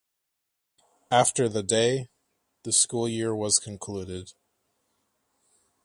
[1.11, 2.09] After the day,
[2.63, 4.33] the school year was concluded.